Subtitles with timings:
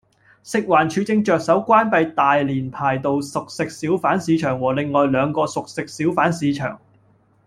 [0.41, 6.81] 食環署正着手關閉大連排道熟食小販市場和另外兩個熟食小販市場